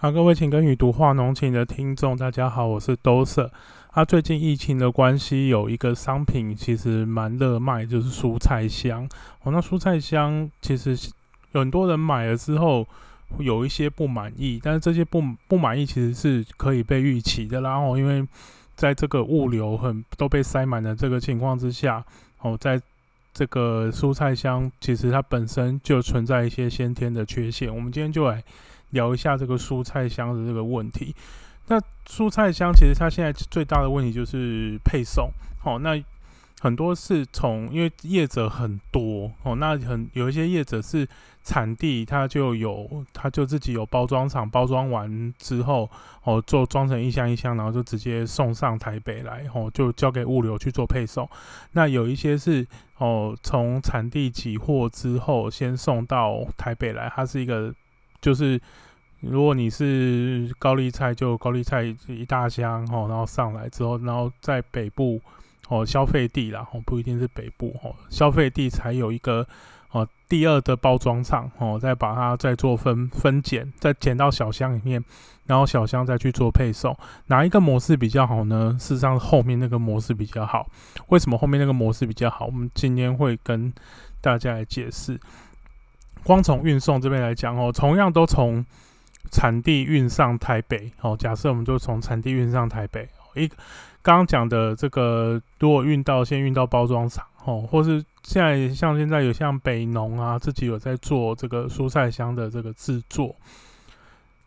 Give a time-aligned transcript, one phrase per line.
[0.00, 3.50] 好，各位请跟与读化浓情的听众，大家好，我是 Dose。
[3.90, 9.08] 啊，最近疫情的关系，有一个商品其实蛮热卖，就是蔬菜箱。
[9.42, 10.96] 哦，那蔬菜箱其实
[11.52, 12.86] 很多人买了之后，
[13.40, 17.60] 有一些不满意，但是这些不不满意其实是可以被预期的。
[17.60, 18.24] 然后，因为
[18.76, 22.04] 在这个物流很都被塞满的这个情况之下，
[22.42, 22.80] 哦，在
[23.34, 27.74] 这个蔬菜箱其实它本身就存在一些先天的缺陷。
[27.74, 28.44] 我们今天就来。
[28.90, 31.14] 聊一下这个蔬菜箱的这个问题。
[31.66, 35.30] 那蔬菜箱其实它现在最大的问题就是配送。
[35.64, 36.02] 哦，那
[36.60, 41.06] 很多是从因为业者很多哦，那很有一些业者是
[41.44, 45.88] 产地，他就有他就自己有包装厂，包装完之后
[46.24, 51.28] 哦，做装成一箱一箱，然后就直接送上台北来，哦，就交给物流去做配送。
[51.72, 52.66] 那有一些是
[52.96, 57.74] 哦，从产地集货之后，先送到台北来，它是一个。
[58.20, 58.60] 就是，
[59.20, 65.20] 如果你是高丽菜，就高丽菜一大箱哦，然后上来之后，然后在北部
[65.68, 69.46] 哦消费地啦，哦不一定是北部哦，消费地才有一个
[69.90, 75.02] 哦第二的包装厂哦，再把它再做分分拣，再捡到小箱里面，
[75.46, 76.96] 然后小箱再去做配送，
[77.26, 78.76] 哪一个模式比较好呢？
[78.78, 80.68] 事实上后面那个模式比较好。
[81.08, 82.46] 为什么后面那个模式比较好？
[82.46, 83.72] 我们今天会跟
[84.20, 85.18] 大家来解释。
[86.24, 88.64] 光从运送这边来讲哦，同样都从
[89.30, 91.16] 产地运上台北哦。
[91.18, 93.48] 假设我们就从产地运上台北，一
[94.02, 103.34] 刚刚讲的这个，如果运到先运到包装厂哦，或是现在像现在有像北农啊，自己有在做这个蔬菜箱的这个制作。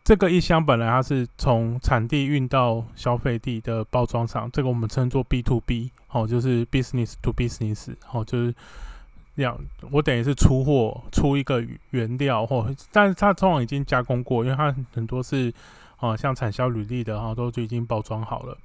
[0.04, 8.54] 这个一箱本来它是从产地运到消费地的包装厂，这个我们称作 B to B 哦，就是 business to business 哦，就是。
[9.34, 9.58] 这样，
[9.90, 15.50] 我等于是出货出一个原料，或但是它通常已经加工过，因为它很多是
[15.96, 18.58] 啊，像产销履历的哈，都就已经包装好了。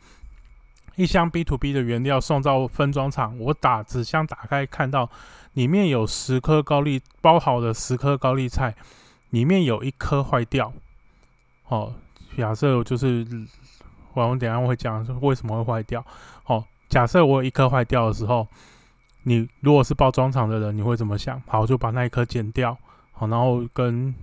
[0.97, 5.09] 一箱 B to B 的原料送到分装厂，我打纸箱打开看到
[5.53, 8.75] 里面有十颗高丽包好的十颗高丽菜，
[9.29, 10.73] 里面有一颗坏掉。
[11.69, 11.93] 哦，
[12.35, 13.25] 假设就是
[14.13, 16.05] 我们等下会讲为什么会坏掉。
[16.45, 18.45] 哦，假设我有一颗坏掉的时候。
[19.27, 21.41] 你如果是包装厂的人，你会怎么想？
[21.47, 22.77] 好，就把那一颗剪掉，
[23.11, 24.15] 好，然后跟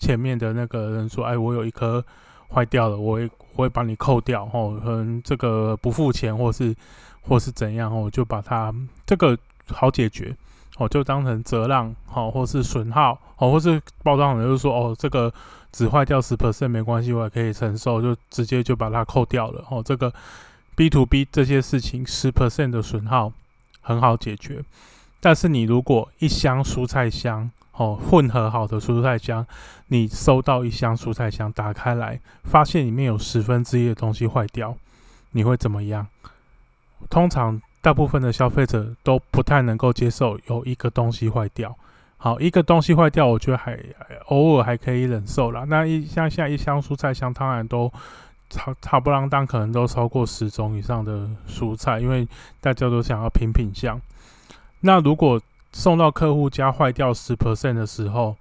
[0.00, 2.04] 前面的那个人说：“哎，我有一颗
[2.52, 6.74] 坏掉了，我会我会帮你扣掉，哦，可能这个不付钱，或是
[7.20, 8.74] 或是怎样，哦，就把它
[9.06, 9.38] 这个
[9.68, 10.36] 好解决，
[10.76, 15.32] 哦，就当成折让，好，或是损耗，哦，或是包装厂就说，哦，这个
[15.70, 20.12] 只坏掉十 percent 没关系，我也可以承受，就直接就把它扣掉了，哦，这个
[20.74, 23.32] B to B 这些事情十 percent 的损耗。
[23.88, 24.62] 很好解决，
[25.18, 29.46] 但是你如果一箱蔬菜箱哦，混合好的蔬菜箱，
[29.86, 34.76] 你收到一箱蔬菜箱，打开来发现里面有十分之一的东西坏掉，
[35.30, 36.06] 你会怎么样？
[37.08, 41.74] 通常大部分的消费者都不太能够接受有一个东西坏掉。
[42.18, 43.78] 好，一个东西坏掉，我觉得还
[44.26, 45.64] 偶尔还可以忍受啦。
[45.66, 47.90] 那一像现在一箱蔬菜箱，当然都。
[48.50, 52.26] 差差不啷当，可能都超过十种以上的蔬菜，因为
[52.60, 54.00] 大家都想要品品相。
[54.80, 55.40] 那如果
[55.72, 58.36] 送到客户家坏掉十 percent 的时候，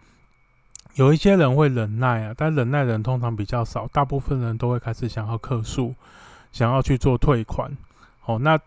[0.96, 5.94] 有一些人会忍耐啊，但忍耐人通常比较少，大部分人都会开始想要客诉，
[6.52, 7.76] 想要去做退款。
[8.26, 8.60] 哦，那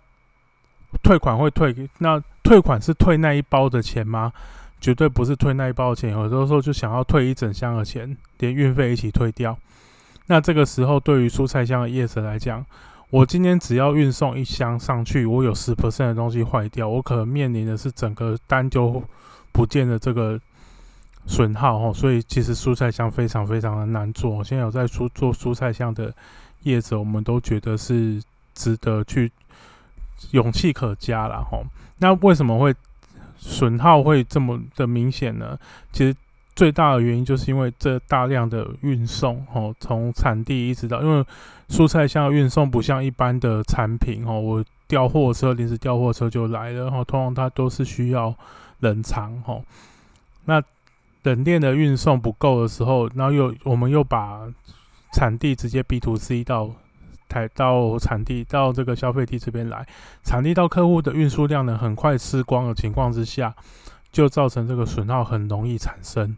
[1.03, 1.89] 退款会退？
[1.99, 4.33] 那退款是退那一包的钱吗？
[4.81, 9.59] 绝对不是退那一包的钱，有的时候就想要退一整箱的钱，连运费一起退掉。
[10.31, 12.65] 那这个时候，对于蔬菜箱的业者来讲，
[13.11, 19.03] 我今天只要运送一箱上去，我有十 percent 的东西坏掉，我可能面临的是整个单就
[19.51, 20.41] 不见的这个
[21.27, 21.93] 损耗哦。
[21.93, 24.45] 所以其实蔬菜箱非常非常的难做。
[24.45, 26.15] 现在有在做做蔬菜箱的
[26.63, 28.23] 业者，我们都觉得是
[28.55, 29.33] 值得去
[30.31, 31.59] 勇气可嘉了哈。
[31.99, 32.73] 那为什么会
[33.37, 35.59] 损耗会这么的明显呢？
[35.91, 36.15] 其实。
[36.61, 41.25] 最大的原因就是因为这大量的运送哦，从产地一直到，因为
[41.71, 48.35] 蔬菜箱运送不像一般的产品哦，我调货车临时调货车就来了，然后通常它都是需要
[48.81, 49.65] 冷藏哦。
[50.45, 50.63] 那
[51.23, 54.47] 冷链的运送不够的时候，然后又我们又把
[55.15, 56.71] 产地直接 B to C 到
[57.27, 59.87] 台到产地到这个消费地这边来，
[60.25, 63.55] 产地到客户的运输量呢很快吃光的情况之下，
[64.13, 66.37] 就造成这个损耗很容易产生。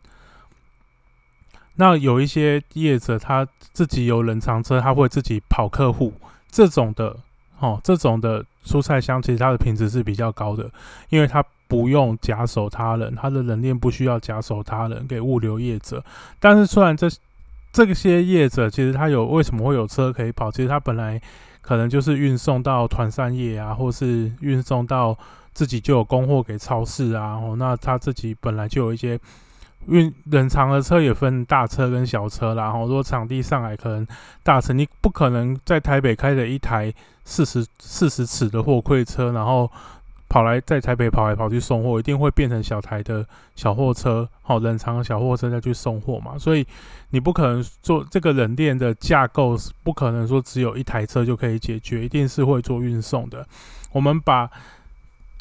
[1.77, 6.13] 那有一些业者他自己有冷藏车，他会自己跑客户，
[6.51, 7.17] 这种的，
[7.59, 10.71] 哦，这种的蔬菜箱其实它的品质是比较高的，
[11.09, 16.05] 因为它不用假手他人，它的冷链不需要假手他人给物流业者。
[16.39, 17.09] 但是虽然这
[17.73, 20.51] 这些业者其实他有为什么会有车可以跑？
[20.51, 21.21] 其实他本来
[21.63, 25.17] 可能就是运送到团膳业啊，或是运送到
[25.55, 27.37] 自己就有供货给超市啊。
[27.37, 29.19] 哦，那他自己本来就有一些
[29.87, 32.65] 运冷藏的车，也分大车跟小车啦。
[32.65, 34.07] 然后如果场地上来，可能
[34.43, 36.93] 大车你不可能在台北开着一台
[37.25, 39.71] 四十四十尺的货柜车，然后。
[40.29, 43.23] 跑来在台北跑来跑去送货，一定会变成小台的
[43.55, 46.39] 小货车，好冷藏的小货车再去送货嘛。
[46.39, 46.67] 所以
[47.11, 53.47] 你不可能做这个冷链的架构，不可能说只有一台车就可以解决，一定是会做运送的。
[53.93, 54.49] 我们把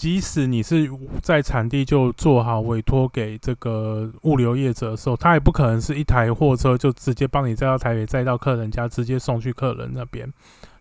[0.01, 0.89] 即使你是
[1.21, 10.27] 在产地就做好委托给这个物流业者的时候，他也不可能是一台货车就直接帮你载到台北，载到客人家直接送去客人那边。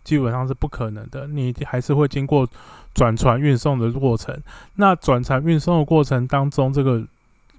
[0.03, 2.49] 基本上是不可能的，你还是会经过
[2.95, 4.35] 转船运送的过程。
[4.73, 7.03] 那转船运送的过程当中，这个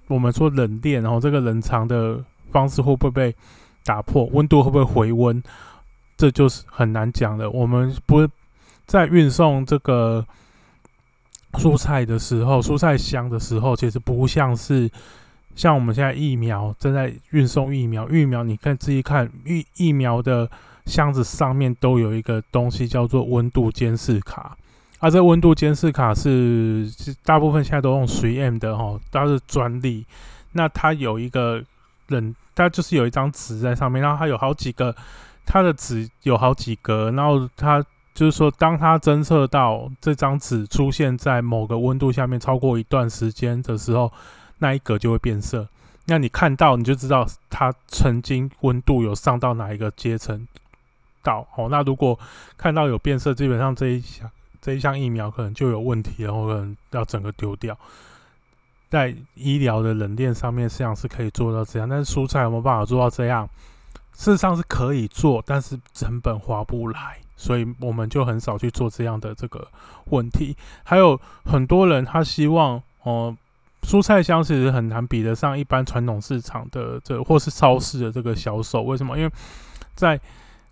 [0.08, 2.18] 我们说冷链，然后这个冷藏的
[2.50, 3.36] 方式会不会被
[3.84, 4.24] 打破？
[4.32, 5.40] 温度会不会回温？
[6.16, 7.48] 这就是很难讲的。
[7.48, 8.28] 我们不
[8.84, 10.26] 在运送这个
[11.54, 14.90] 蔬菜的时候，蔬菜箱的时候，其实不像是
[15.54, 20.50] 像我们现在疫苗正在运送疫苗，疫苗你看自己看疫疫苗的。
[20.84, 24.56] 箱子上面都有一个东西叫做温度监视卡，
[24.98, 26.90] 啊，这温度监视卡是
[27.24, 30.04] 大部分现在都用水 M 的哈，它是专利。
[30.50, 31.62] 那它有一个
[32.08, 34.92] 冷，它就是有一张纸在上面，然后它有好几个，
[35.46, 37.80] 它的纸有好几格，然后它
[38.14, 44.12] 就是说，当它侦测到这张纸出现在某个温度下面超过一段时间的时候，
[44.58, 45.68] 那一格就会变色。
[46.06, 50.46] 那你看到你就知道它曾经温度有上到哪一个阶层。
[51.22, 52.18] 到哦，那如果
[52.56, 54.28] 看到有变色，基本上这一项
[54.60, 57.78] 这一项疫苗可能就有问题，然后可能要整个丢掉。
[58.90, 63.48] 在医疗的冷链上面，实际上是可以做到这样，但是蔬菜有没有办法做到这样？
[64.14, 69.66] 事实上是可以做，但是成本划不来，所以我们就很少去做这样的这个
[70.06, 70.56] 问题。
[70.84, 73.36] 还有很多人他希望哦，
[73.82, 78.82] 蔬菜箱其实很难比得上一般传统市场的这或是超市的这个销售。
[78.82, 79.16] 为什么？
[79.18, 79.30] 因为
[79.94, 80.20] 在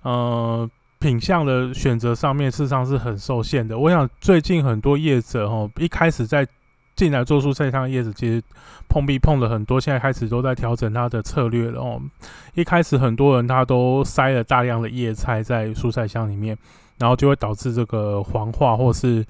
[0.02, 0.68] 呃，
[0.98, 3.78] 品相的选择上面，事实上是很受限的。
[3.78, 6.46] 我想最近很多业者哦，一开始在
[7.00, 8.42] 进来做蔬菜箱的业者，其实
[8.86, 11.98] 碰壁碰了很多，现在开始都在调整它的策略了哦。
[12.52, 16.54] 一开始很多人他都塞了大量的叶菜在蔬菜箱里面，
[16.98, 19.24] 然后就会导致这个黄化或是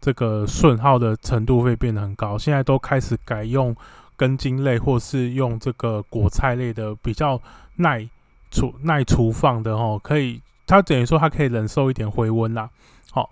[0.00, 2.36] 这个损耗的程度会变得很高。
[2.36, 3.76] 现在都开始改用
[4.16, 7.40] 根茎类或是用这个果菜类的比较
[7.76, 8.08] 耐。
[8.54, 12.68] 储耐储放的哦，可以，它等于说它可以忍受一点回温啦。
[13.10, 13.30] 好，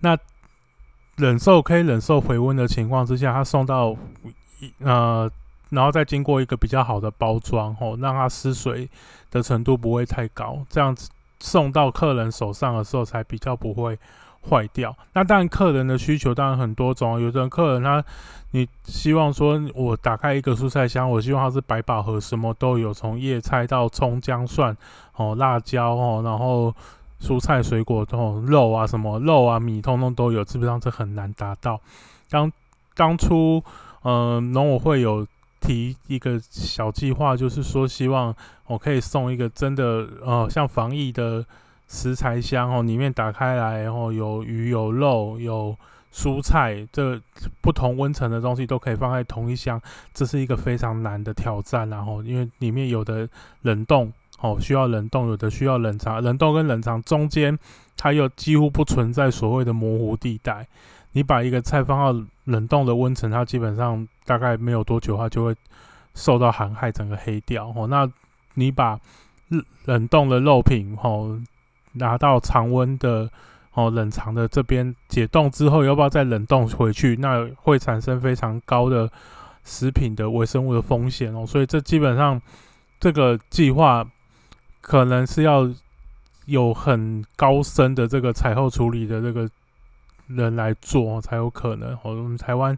[0.00, 0.14] 那
[1.18, 3.94] 忍受可以忍受回温的情况之下，它送到
[4.78, 5.30] 呃，
[5.68, 8.88] 然后再经过一个比较好的包装哦，让它失水
[9.30, 11.10] 的程度不会太高，这样子
[11.40, 13.98] 送到客人手上的时候才比较不会。
[14.48, 18.02] 坏掉，那当然客人的需求当然很多种，有的客人他，
[18.52, 24.74] 你希望说我打开一个蔬菜箱，我希望它是百宝盒，什么都有，从叶菜到葱姜蒜
[25.16, 26.72] 哦，辣椒哦，然后
[27.20, 31.80] 蔬菜水果都肉啊，什么肉啊米通通都有，基本上是很难达到。
[32.30, 32.52] 当
[32.94, 33.62] 当初
[34.02, 35.26] 嗯农委会有
[35.60, 38.34] 提一个小计划，就是说希望
[38.66, 41.44] 我可以送一个真的呃像防疫的。
[41.90, 45.74] 食材箱哦，里面打开来，然后有鱼、有肉、有
[46.12, 47.18] 蔬菜，这
[47.62, 49.80] 不同温层的东西都可以放在同一箱，
[50.12, 51.88] 这是一个非常难的挑战。
[51.88, 53.26] 然后，因为里面有的
[53.62, 56.22] 冷冻哦，需要冷冻；有的需要冷藏。
[56.22, 57.58] 冷冻跟冷藏中间，
[57.96, 60.66] 它又几乎不存在所谓的模糊地带。
[61.12, 65.54] 你把一个菜放到冷冻的温层，它基本上大概没有多久，它就会
[66.14, 67.72] 受到寒害，整个黑掉。
[67.76, 68.10] 哦，那
[68.54, 68.98] 你把
[69.84, 71.40] 冷冻的肉品，哦。
[71.94, 73.28] 拿到常温的
[73.72, 77.16] 哦，冷藏的这边解冻之后，要不要再冷冻回去？
[77.16, 79.10] 那会产生非常高的
[79.64, 81.44] 食品的微生物的风险哦。
[81.44, 82.40] 所以这基本上
[83.00, 84.06] 这个计划
[84.80, 85.68] 可能是要
[86.46, 89.48] 有很高深的这个采后处理的这个
[90.28, 91.92] 人来做才有可能。
[92.02, 92.76] 哦，我们台湾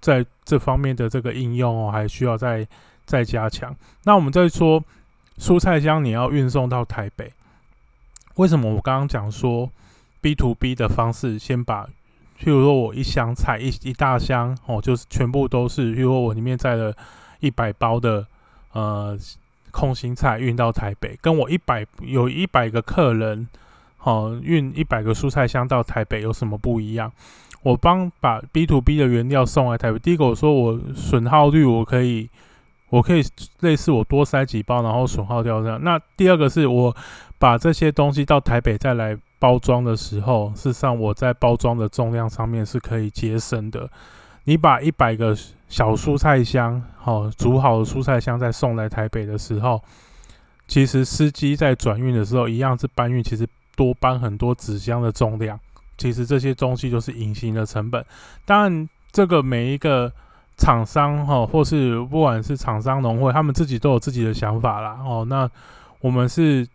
[0.00, 2.66] 在这方面的这个应用哦，还需要再
[3.04, 3.74] 再加强。
[4.04, 4.82] 那我们再说
[5.38, 7.32] 蔬菜箱，你要运送到台北。
[8.36, 9.70] 为什么我刚刚讲说
[10.20, 11.84] B to B 的方式，先把，
[12.40, 16.96] 譬如说我一箱菜一一大箱哦，就是全部都是，譬如说我里面载了
[17.40, 18.26] 一百包的
[18.72, 19.18] 呃
[19.72, 23.48] 空心菜运到台北，跟我一百有一百个客人
[24.04, 27.10] 哦运一百个蔬菜箱到台北有什么不一样？
[27.62, 32.28] 我帮把 B to B 的原料送来台北，第一个我说我损耗率我可以
[32.90, 33.24] 我可以
[33.60, 35.82] 类似我多塞几包，然后损耗掉这样。
[35.82, 36.94] 那第二个是我
[37.38, 43.88] 把这些东西到台北再来包装的时候，事实上我在包装的重量上面是可以节省的。
[44.44, 45.36] 你把一百个
[45.68, 49.80] 小蔬菜箱，好煮好的蔬菜箱再送来台北的时候，
[50.66, 53.46] 其实司机在转运的时候一样是搬运，其实
[53.76, 55.58] 多搬很多纸箱的重量。
[55.96, 58.04] 其实这些东西都是隐形的成本。
[58.44, 60.12] 当然，这个每一个
[60.56, 64.98] 厂商哈，或是不管是厂商农会，他们自己都有自己的想法啦。
[65.06, 65.48] 哦，那
[66.00, 66.66] 我们是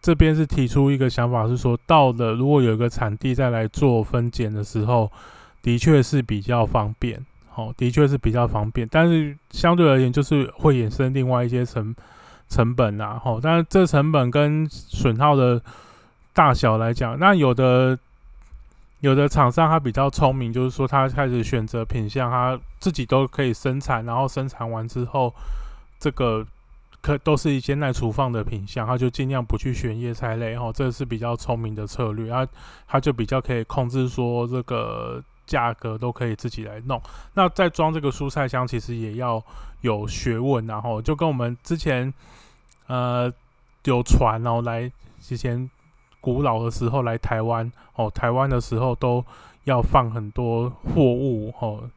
[0.00, 5.08] 这边是提出一个想法，是说到了如果有一个产地再来做分拣的时候。
[5.62, 11.94] 的确是比较方便，哦，的确是比较方便，但是相对而言，就是会衍生另外一些成
[12.48, 15.62] 成本啊，吼，但是这成本跟损耗的
[16.34, 17.96] 大小来讲，那有的
[18.98, 25.32] 有的厂商他比较聪明，就是说他开始选择品相，他自己都可以生产，然后生产完之后，
[26.00, 26.44] 这个
[27.00, 32.48] 可都是一些耐储放的品相，他就尽量不去选叶菜类，哦，这是比较聪明的策略，他
[32.88, 35.22] 他就比较可以控制说这个。
[35.46, 37.00] 价格都可以自己来弄。
[37.34, 39.42] 那在装这个蔬菜箱，其实也要
[39.80, 42.12] 有学问，然后就跟我们之前
[42.86, 43.32] 呃
[43.84, 45.70] 有船哦来之前
[46.20, 49.24] 古老的时候来台湾哦，台湾的时候都
[49.64, 51.88] 要放很多货物哦，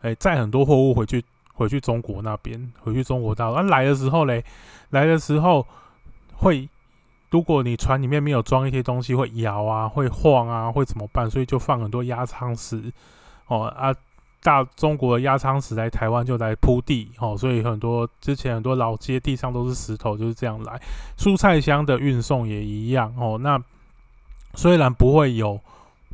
[0.00, 3.56] 哎载很多货物回去回去中国那边，回去中国大陆。
[3.56, 4.44] 那来的时候嘞，
[4.90, 5.66] 来的时候
[6.34, 6.68] 会。
[7.30, 11.28] 如果你船里面没有装一些东西，会摇啊，会晃啊，会怎么办？
[11.28, 12.92] 所以就放很多压舱石
[13.48, 13.92] 哦啊，
[14.42, 20.80] 大中国的压舱石来台湾就来铺地哦，所以很多之前很多老街地上都是石头，就是这样来。
[21.18, 23.36] 蔬菜箱的运送也一样哦。
[23.40, 23.60] 那
[24.54, 25.60] 虽然不会有，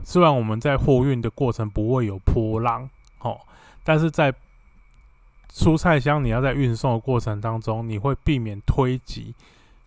[0.04, 2.88] 虽然我们在货运的过程不会有波浪
[3.20, 3.38] 哦，
[3.84, 4.32] 但是在
[5.52, 9.34] 蔬菜箱你要在运送的过程当中，你会避免推挤。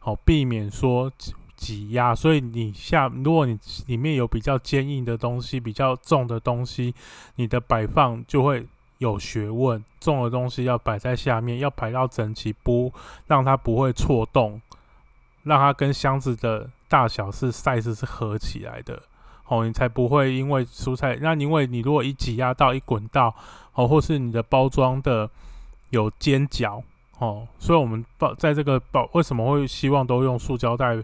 [0.06, 1.12] 好，避免说
[1.56, 3.58] 挤压，所以你下，如果你
[3.88, 6.94] 里面有比较坚硬的东西、比较重的东西，
[7.38, 8.68] 你的摆放就会
[9.00, 9.84] 有学问。
[10.00, 12.94] 重的东西要摆在下面，要摆到整齐，不
[13.26, 14.62] 让它不会错动，
[15.42, 19.02] 让它跟箱子的大小是 size 是合起来的。
[19.48, 23.34] 哦，你才不会因为蔬菜，那因为你如果一挤压到一滚到，
[23.74, 25.28] 哦，或是你的包装的
[25.90, 26.84] 有尖角。
[27.19, 31.01] 哦，所以我们包在这个包为什么会希望都用塑胶袋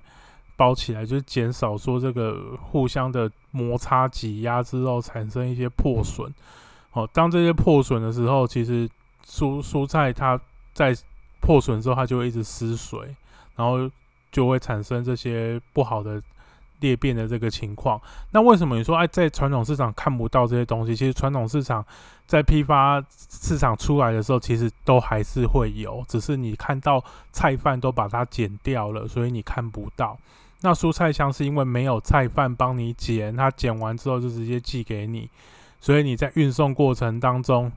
[0.58, 6.34] 包起来，就是减少说这个互相的摩擦挤压之后产生一些破损。
[6.92, 8.90] 哦，当这些破损的时候，其实
[9.26, 10.40] 蔬蔬菜它
[10.74, 10.94] 在
[11.40, 13.16] 破损之后，它就会一直失水，
[13.56, 13.90] 然后
[14.32, 16.22] 就会产生这些不好的。
[16.82, 20.94] 裂变的这个情况，那为什么你说哎，在传统市场看不到这些东西？
[20.94, 21.86] 其实传统市场
[22.28, 30.18] 在批发市场出来的时候，其实都还是会有，只是你看到菜贩都把它剪掉了，所以你看不到。
[30.62, 35.30] 那蔬菜箱是因为没有菜贩帮你剪，他剪完之后就直接寄给你，
[35.80, 37.72] 所以你在运送过程当中，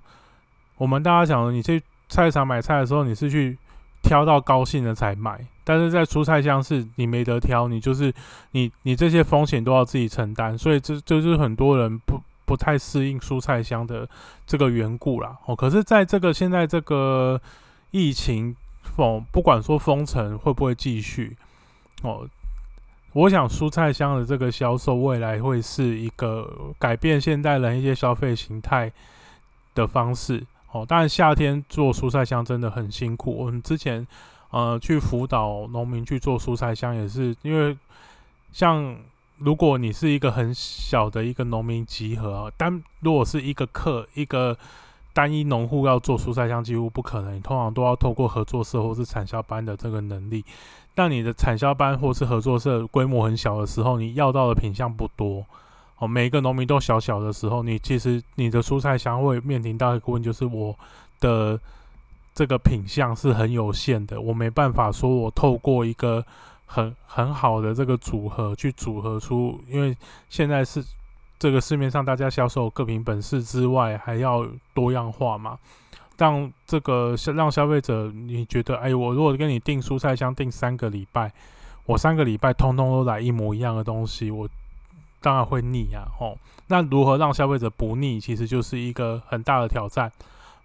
[0.76, 3.56] 我们大家想，你去菜市场买菜的时候，你是去
[4.04, 5.44] 挑到高兴的才买。
[5.64, 8.12] 但是在蔬菜箱是你没得挑，你就是
[8.50, 14.06] 你你这些风险都要自己承担，所以这就是很多人不不太适应蔬菜箱的
[14.46, 15.38] 这个缘故啦。
[15.46, 17.40] 哦，可是在这个现在这个
[17.92, 21.34] 疫情封，不管说封城会不会继续，
[22.02, 22.28] 哦，
[23.14, 28.92] 我想蔬菜箱的这个销售未来会是一个改变现代人一些消费形态
[29.74, 30.44] 的方式。
[30.74, 34.06] 哦，当然夏天做蔬菜箱真的很辛苦，我们之前。
[34.50, 37.76] 呃，去辅导农民去做蔬菜箱，也是因为
[38.52, 38.96] 像
[39.38, 44.56] 如果你是一个很小的一个农民集合，单如果是一个客一个
[45.12, 47.42] 单一农户要做蔬菜箱，几乎不可能。
[47.42, 50.44] 通常都要透过合作社或是产销班的这个能力。
[50.94, 55.44] 但你的产销班或是合作社规模很小的时候，你要到的品相不多
[55.98, 56.08] 哦。
[56.08, 60.74] 每一个农民都小小的时候，你其实你的蔬菜箱会面临到一个问题，就是我
[61.20, 61.60] 的。
[62.36, 66.26] 这个品相是很有限的，我没办法说，我透过一个
[66.66, 69.96] 很很好的这个组合去组合出，因为
[70.28, 70.84] 现在是
[71.38, 75.56] 这个市面上大家销售各凭本事之外，还要多样化嘛，
[76.18, 81.32] 让这个让消费者你觉得，哎，我如果跟你订蔬菜箱订三个礼拜，
[81.86, 84.48] 我三个礼拜通通都来一模一样的东西，我
[85.24, 90.12] 当然会腻啊，哦，那如何让消费者不腻，其实就是一个很大的挑战。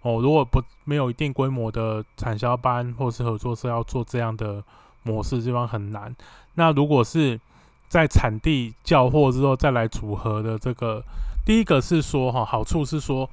[0.02, 4.62] 哦，如果不没有一定规模的产销班或是合作社要做这样的
[5.02, 6.14] 模式，这方很难。
[6.56, 7.40] 那如果是
[7.88, 11.02] 在产地叫货之后再来组合的这个，
[11.46, 13.26] 第一个是说哈，好处是说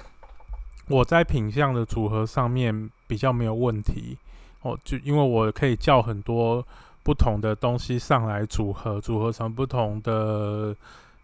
[0.87, 4.17] 我在品相的组合上面比较没有问题。
[4.61, 6.65] 哦，就因为我可以叫很多
[7.03, 10.75] 不同的东西上来组合，组合成不同的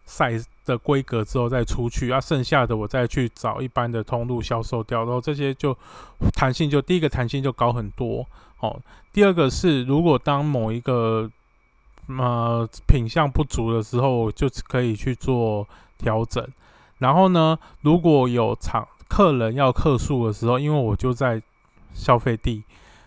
[0.05, 0.31] 赛
[0.65, 5.77] 的规格之后再出去，啊，剩下的我再去找一般的通路销售掉，然后这些就
[6.33, 8.25] 弹性就第一个弹性就高很多。
[8.59, 8.79] 哦，
[9.11, 11.29] 第二个是如果当某一个
[12.07, 15.67] 呃品相不足的时候，就可以去做
[15.97, 16.45] 调整。
[16.99, 21.41] 然后呢，如果有厂客人要客诉的时候，因为我就在
[21.93, 22.63] 消费地。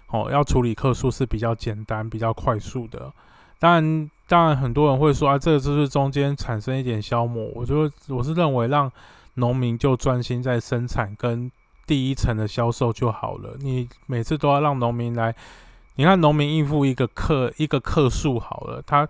[0.08, 3.12] 哦，要处理客诉是比较简单、比较快速的。
[3.58, 7.50] 当然，当然很多人会说啊，这个就是中间产生一点消磨。
[7.54, 8.90] 我觉得我是认为，让
[9.34, 11.50] 农民就专心在生产跟
[11.86, 13.56] 第一层的销售就好了。
[13.60, 15.34] 你每次都要让农民来，
[15.94, 19.08] 你看农民应付一个客一个客数好了，他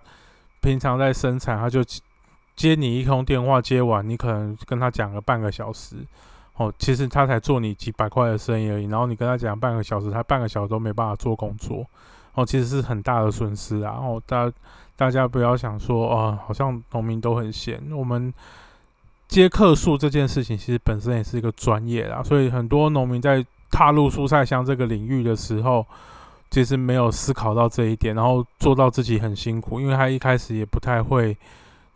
[0.61, 1.83] 平常在生产，他就
[2.55, 5.95] 接你一通电话，接完你可能跟他讲个半个小时。
[6.55, 11.85] 哦，其实他才做你几百块的生意而已，然后你跟他讲半个小时，他半个小时都没办法做工作，
[12.37, 13.93] 哦，其实是很大的损失啊。
[13.93, 14.51] 然后大
[14.95, 18.33] 大家不要想说，哦，好像农民都很闲，我们
[19.27, 25.85] 接客数这件事情其实本身也是一个专业啦，所以很多农民在踏入蔬菜箱这个领域的时候，
[26.49, 31.35] 其实没有思考到这一点，然后做到自己很辛苦，因为他一开始也不太会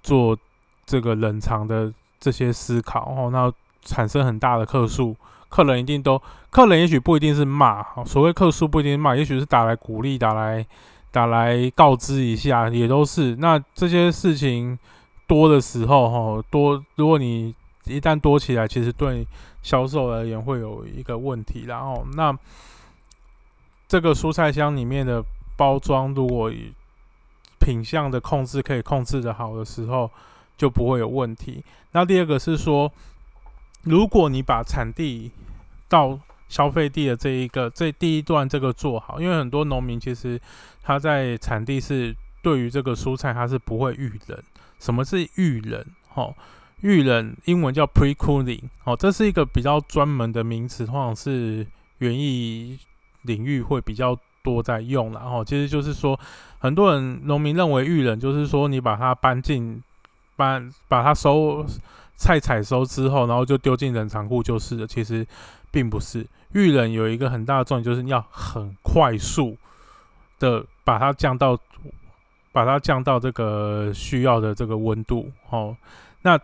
[0.04, 0.38] 做
[0.86, 3.52] 这个冷藏的这些思考，哦，那。
[3.84, 5.16] 产生很大的客数，
[5.52, 10.66] 客人一定都，客人也许不一定是骂，所谓客诉不一定骂，也许是打来鼓励，打来
[11.12, 13.36] 打来告知一下，也都是。
[13.36, 14.80] 那这些事情
[15.28, 17.54] 多的时候，哈，多，如果你
[17.84, 19.28] 一旦多起来，其实对
[19.62, 21.66] 销售而言会有一个问题。
[21.68, 22.34] 然后，那
[23.90, 25.22] 这个蔬菜箱里面的
[25.58, 26.50] 包装，如果
[27.60, 30.10] 品相的控制可以控制的好的时候，
[30.58, 31.62] 就不会有问题。
[31.92, 32.90] 那第二个是说。
[33.84, 35.32] 如果你把产地
[35.90, 40.40] 到消费地的这一个这第一段这个做好，因为很多农民其实
[40.84, 44.38] 他在产地是对于这个蔬菜他是不会预冷。
[44.80, 45.84] 什么是预冷？
[46.14, 46.36] 哦，
[46.82, 48.62] 预冷英文叫 pre-cooling。
[48.84, 51.66] 哦，这是一个比较专门的名词，通常是
[52.00, 52.78] 园艺
[53.24, 55.12] 领域会比较多在用。
[55.14, 56.20] 然后其实就是说，
[56.60, 59.82] 很多人农民认为预冷就是说你把它搬进
[60.36, 61.66] 搬把它收。
[62.22, 64.86] 菜采收之后，然后就丢进冷藏库就是了。
[64.86, 65.26] 其实
[65.72, 69.58] 并不是，预冷有一个很大的重点，就是要很快速
[70.38, 71.58] 的把它降到，
[72.52, 75.32] 把它降到这个需要的这个温度。
[75.50, 75.76] 哦，
[76.22, 76.40] 那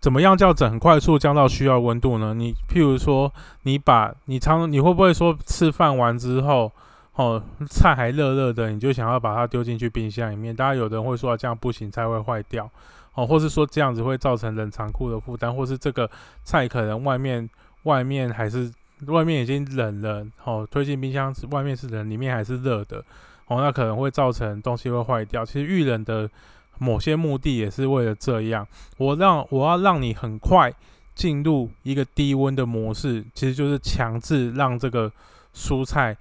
[0.00, 2.34] 怎么样叫很快速降到需要温度呢？
[2.34, 6.72] 你譬如说，你把你常你会不会说吃饭完之后，
[7.14, 10.54] 哦，菜还热热的，你就想要把它丢进去冰箱里面？
[10.54, 12.68] 大家有的人会说这样不行，菜会坏掉。
[13.16, 16.08] 哦，或是说这样子会造成冷藏库的负担，或是这个
[16.44, 17.48] 菜可能外面
[17.84, 18.70] 外面还是
[19.06, 22.98] 外面已经冷了，哦，推进冰箱外面是冷，里面还是热的，
[23.46, 25.44] 哦，那可能会造成东西会坏掉。
[25.44, 26.30] 其实预冷的
[26.78, 30.70] 某些目的也是为了这样，我让我要让你很快
[31.14, 35.10] 进入一个低温的模式，其实就是强制让这个
[35.54, 36.14] 蔬菜，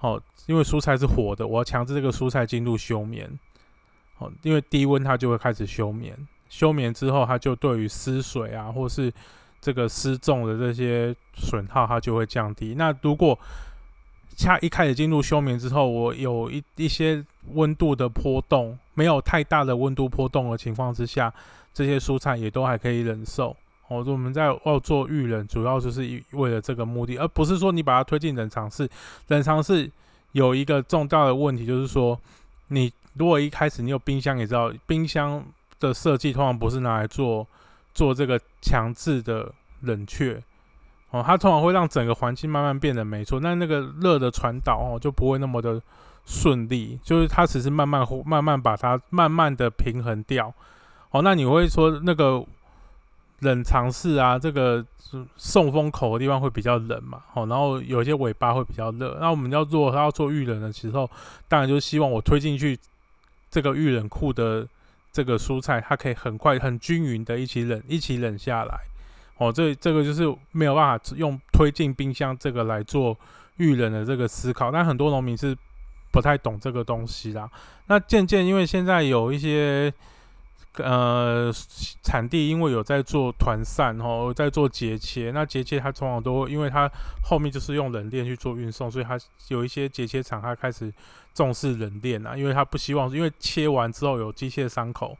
[0.00, 3.28] 哦，因为蔬菜是火的，我要强制这个蔬菜进入休眠。
[4.42, 6.14] 因为低温它就会开始休眠，
[6.48, 9.12] 休眠之后它就对于失水啊，或是
[9.60, 12.74] 这个失重的这些损耗它就会降低。
[12.76, 13.38] 那如果
[14.38, 21.32] 它一开始进入休眠之后，我有一一些温度的波动，没有太大的温度波动的情况之下，
[21.72, 23.56] 这些蔬菜也都还可以忍受。
[23.88, 28.88] 哦，我们在要做预冷，主要就是为了这个目的，而不是说你把它推进冷藏室。
[29.28, 29.90] 冷藏室
[30.32, 32.18] 有一个重大的问题，就是说
[32.68, 32.92] 你。
[33.14, 35.44] 如果一开始你有冰箱，也知道冰箱
[35.80, 37.46] 的设计通常不是拿来做
[37.92, 40.42] 做这个强制的冷却
[41.10, 45.80] 哦，它通常会让整个环境慢慢变得没错，那那个热的传导哦就不会那么的
[46.24, 50.52] 顺利，就是它只是慢慢慢慢把它慢慢的平衡掉
[51.10, 52.44] 哦，那你会说那个。
[53.44, 54.86] 冷藏室啊，这个
[55.34, 59.18] 送风口的地方会比较冷嘛，好，然后有些尾巴会比较热。
[59.20, 61.10] 那我们要做，他要做预冷的时候，
[61.48, 62.78] 当然就希望我推进去
[63.52, 64.66] 这个预冷库的
[65.12, 68.76] 这个蔬菜，它可以很快、很均匀的一起冷、一起冷下来。
[69.36, 73.16] 哦，这这个就是没有办法用推进冰箱这个来做
[73.58, 74.72] 预冷的这个思考。
[74.72, 75.56] 但很多农民是
[76.10, 77.48] 不太懂这个东西啦。
[77.86, 79.92] 那渐渐，因为现在有一些。
[80.78, 81.52] 呃，
[82.02, 86.90] 产地因为有在做团散，然后在做节切，那节切它通常都因为它
[87.22, 90.90] 后面就是用冷链去做运送，所以它有一些节切厂它开始
[91.34, 95.14] 重视冷链啊，因为它不希望，因为切完之后有机械伤口，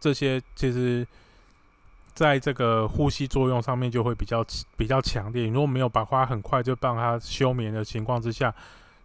[0.00, 1.06] 这些其实
[2.14, 4.42] 在这个呼吸作用上面就会比较
[4.76, 5.48] 比较强烈。
[5.48, 8.54] 如果没有把花很快就帮它休眠的情况之下，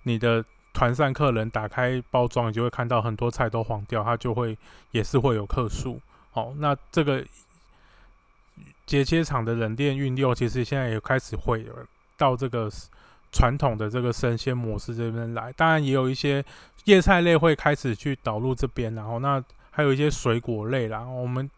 [0.04, 0.46] 你的
[0.80, 4.58] 团扇客人打开包装，你就会看到很多菜都黄掉，它就会
[4.92, 6.00] 也是会有客数。
[6.32, 7.22] 哦，那这个
[8.86, 11.74] 节切厂的冷链运六，其实现在也开始会有
[12.16, 12.72] 到这个
[13.30, 15.52] 传统的这个生鲜模式这边来。
[15.52, 16.42] 当然，也有一些
[16.86, 21.02] 叶菜类会开始去导入这边，然后那还有一些水果类啦。
[21.02, 21.52] 我们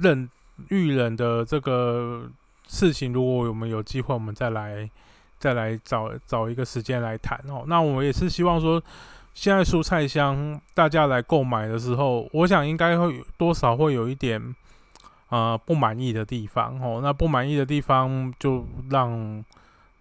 [0.00, 0.26] 冷
[0.70, 2.26] 预冷的这个
[2.66, 4.88] 事情，如果我们有机会，我们再来。
[5.44, 7.64] 再来找找一个时间来谈哦。
[7.66, 8.82] 那我也是希望说，
[9.34, 14.40] 现在蔬菜箱大家来购买的时候，我想应该会多少会有一点
[15.28, 17.00] 呃不满意的地方哦。
[17.02, 19.44] 那不满意的地方就让。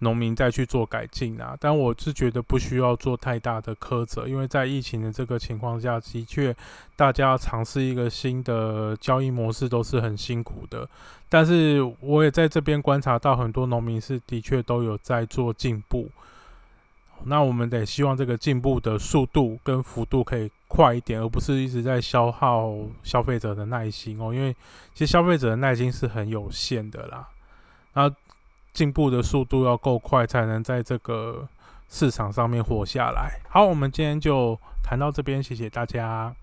[0.04, 6.56] 农民再去做改进啊，但我是觉得不需要做太大的苛责，因为在疫情的这个情况下，的确
[6.96, 10.88] 大家尝试一个新的交易模式都是很辛苦的。
[11.30, 16.08] 但是我也在这边观察到很多农民是的确都有在做进步，
[17.24, 24.54] 那我们得希望这个进步的速度跟幅度可以快一点，而不是一直在消耗消费者的耐心哦，因为
[24.94, 27.28] 其实消费者的耐心是很有限的啦。
[27.96, 28.12] 那
[28.74, 31.48] 进步的速度要够快，才能在这个
[31.90, 33.40] 市场上面活下来。
[33.48, 36.34] 好，我们今天就谈到这边，谢谢大家。